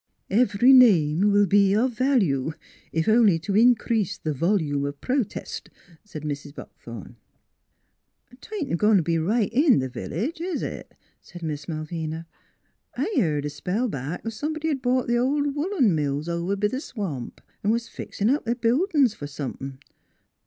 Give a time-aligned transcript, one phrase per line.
[0.31, 2.53] u Ev ery name will be of value,
[2.91, 5.69] if only to in crease the volume of pro test,"
[6.03, 6.55] said Mrs.
[6.55, 7.17] Buck thorn."
[8.41, 12.25] 'Tain't goin' t' be right in the village, is it?" asked Miss Malvina."
[12.97, 16.81] I heared a spell back somebody' d bought th' old woolen mills over b' the
[16.81, 19.77] swamp, an' was fixin' up th' buildin's fer some thin'..